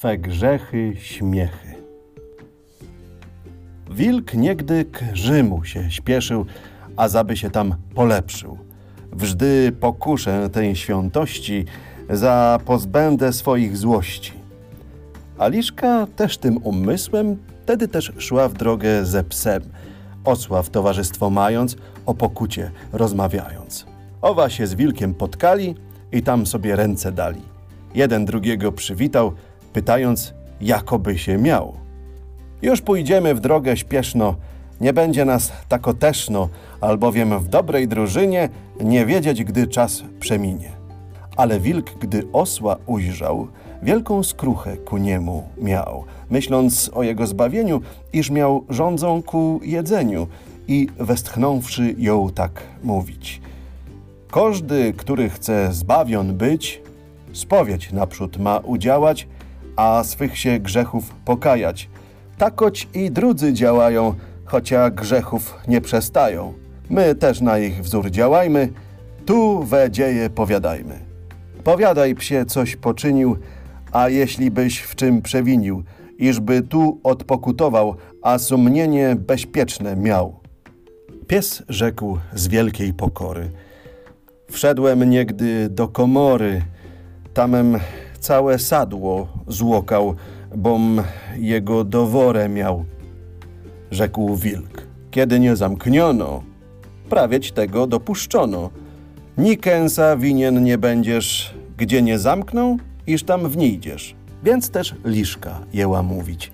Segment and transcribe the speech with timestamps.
[0.00, 1.74] swe grzechy, śmiechy.
[3.90, 6.46] Wilk niegdy k Rzymu się śpieszył,
[6.96, 8.58] a zaby się tam polepszył.
[9.12, 11.64] Wżdy pokuszę tej świętości,
[12.10, 14.32] za pozbędę swoich złości.
[15.38, 19.62] Aliszka też tym umysłem wtedy też szła w drogę ze psem,
[20.24, 21.76] osła w towarzystwo mając,
[22.06, 23.86] o pokucie rozmawiając.
[24.22, 25.74] Owa się z wilkiem potkali
[26.12, 27.42] i tam sobie ręce dali.
[27.94, 29.32] Jeden drugiego przywitał,
[29.72, 31.74] pytając, jakoby się miał.
[32.62, 34.34] Już pójdziemy w drogę śpieszno,
[34.80, 36.48] nie będzie nas tako teszno,
[36.80, 38.48] albowiem w dobrej drużynie
[38.80, 40.70] nie wiedzieć, gdy czas przeminie.
[41.36, 43.48] Ale wilk, gdy osła ujrzał,
[43.82, 47.80] wielką skruchę ku niemu miał, myśląc o jego zbawieniu,
[48.12, 50.26] iż miał rządzą ku jedzeniu
[50.68, 53.40] i westchnąwszy ją tak mówić.
[54.30, 56.82] Każdy, który chce zbawion być,
[57.32, 59.26] spowiedź naprzód ma udziałać,
[59.80, 61.88] a swych się grzechów pokajać.
[62.38, 64.14] Takoć i drudzy działają,
[64.44, 66.52] chocia grzechów nie przestają.
[66.90, 68.72] My też na ich wzór działajmy,
[69.26, 70.98] tu we dzieje powiadajmy.
[71.64, 73.36] Powiadaj psie, coś poczynił,
[73.92, 75.82] a jeśli byś w czym przewinił,
[76.18, 80.40] iżby tu odpokutował, a sumienie bezpieczne miał.
[81.26, 83.50] Pies rzekł z wielkiej pokory.
[84.50, 86.62] Wszedłem niegdy do komory,
[87.34, 87.78] tamem
[88.20, 90.14] całe sadło złokał,
[90.56, 91.02] bom
[91.36, 92.84] jego doworę miał.
[93.90, 96.42] Rzekł wilk, kiedy nie zamkniono,
[97.08, 98.70] prawieć tego dopuszczono.
[99.38, 104.14] Nikęsa winien nie będziesz, gdzie nie zamkną, iż tam wnijdziesz.
[104.44, 106.52] Więc też liszka jęła mówić.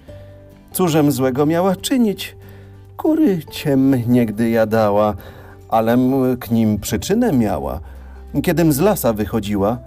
[0.72, 2.36] Cóżem złego miała czynić?
[2.96, 5.14] Kury ciem niegdy jadała,
[5.68, 7.80] alem k nim przyczynę miała.
[8.42, 9.78] Kiedym z lasa wychodziła,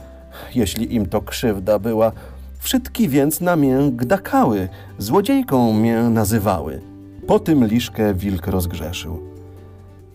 [0.56, 2.12] jeśli im to krzywda była,
[2.60, 6.82] wszystki więc na mię gdakały, złodziejką mię nazywały.
[7.28, 9.20] Po tym liszkę wilk rozgrzeszył.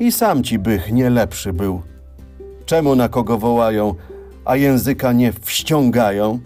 [0.01, 1.83] I sam ci bych nie lepszy był.
[2.67, 3.95] Czemu na kogo wołają,
[4.45, 6.39] a języka nie wściągają?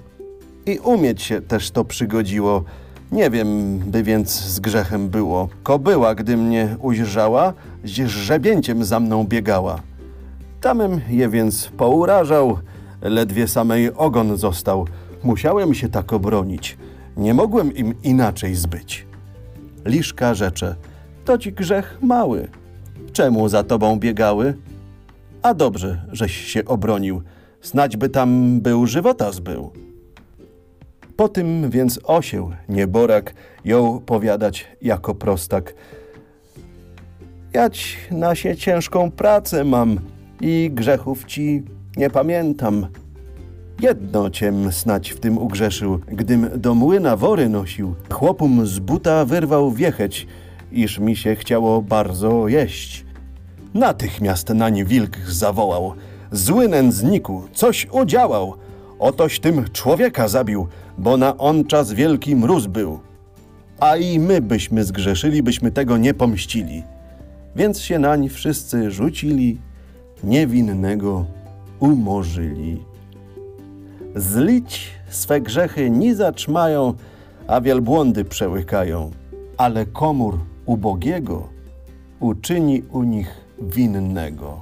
[0.66, 2.64] I umieć się też to przygodziło.
[3.12, 5.48] Nie wiem, by więc z grzechem było.
[5.62, 7.52] Kobyła, gdy mnie ujrzała,
[7.84, 9.80] z żebięciem za mną biegała.
[10.60, 12.58] Tamem je więc pourażał,
[13.02, 14.86] ledwie samej ogon został.
[15.22, 16.78] Musiałem się tak obronić.
[17.16, 19.06] Nie mogłem im inaczej zbyć.
[19.84, 20.76] Liszka rzecze,
[21.24, 22.48] to ci grzech mały.
[23.12, 24.54] Czemu za tobą biegały?
[25.42, 27.22] A dobrze, żeś się obronił.
[27.60, 29.70] Snać by tam był żywota zbył.
[31.16, 33.34] Po tym więc osieł, nieborak,
[33.64, 35.74] jął powiadać jako prostak.
[37.52, 39.98] Jać na się ciężką pracę mam
[40.40, 41.62] i grzechów ci
[41.98, 42.86] nie pamiętam.
[43.80, 47.94] Jedno ciem snać w tym ugrzeszył, gdym do młyna wory nosił.
[48.10, 50.26] Chłopum z buta wyrwał wiecheć,
[50.72, 53.04] iż mi się chciało bardzo jeść.
[53.74, 55.92] Natychmiast nań wilk zawołał.
[56.32, 58.54] Zły nędzniku, coś udziałał.
[58.98, 60.66] Otoś tym człowieka zabił,
[60.98, 63.00] bo na on czas wielki mróz był.
[63.80, 66.82] A i my byśmy zgrzeszyli, byśmy tego nie pomścili.
[67.56, 69.58] Więc się nań wszyscy rzucili,
[70.24, 71.37] niewinnego
[71.80, 72.84] umorzyli.
[74.16, 76.94] Zlić swe grzechy ni zatrzymają,
[77.46, 79.10] a wielbłądy przełykają,
[79.56, 81.48] ale komór ubogiego
[82.20, 84.60] uczyni u nich winnego.